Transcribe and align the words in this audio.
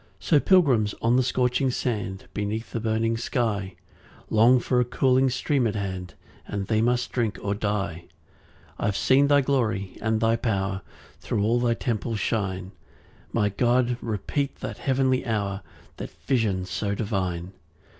2 0.19 0.25
So 0.25 0.39
pilgrims 0.39 0.95
on 0.99 1.15
the 1.15 1.21
scorching 1.21 1.69
sand, 1.69 2.25
Beneath 2.33 2.73
a 2.73 2.79
burning 2.79 3.17
sky, 3.17 3.75
Long 4.31 4.59
for 4.59 4.79
a 4.79 4.83
cooling 4.83 5.29
stream 5.29 5.67
at 5.67 5.75
hand, 5.75 6.15
And 6.47 6.65
they 6.65 6.81
must 6.81 7.11
drink 7.11 7.37
or 7.43 7.53
die. 7.53 8.05
3 8.77 8.77
I've 8.87 8.97
seen 8.97 9.27
thy 9.27 9.41
glory 9.41 9.97
and 10.01 10.19
thy 10.19 10.37
power 10.37 10.81
Thro' 11.19 11.41
all 11.43 11.59
thy 11.59 11.75
temple 11.75 12.15
shine; 12.15 12.71
My 13.31 13.49
God, 13.49 13.95
repeat 14.01 14.55
that 14.61 14.79
heavenly 14.79 15.23
hour, 15.23 15.61
That 15.97 16.09
vision 16.25 16.65
so 16.65 16.95
divine. 16.95 17.53